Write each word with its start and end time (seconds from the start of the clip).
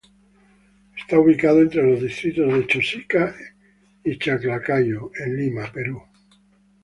Está 0.97 1.19
ubicado 1.19 1.61
entre 1.61 1.83
los 1.83 2.01
distritos 2.01 2.51
de 2.51 2.65
Chosica 2.65 3.35
y 4.03 4.17
Chaclacayo 4.17 5.11
en 5.23 5.37
Lima, 5.37 5.71
Perú. 5.71 6.01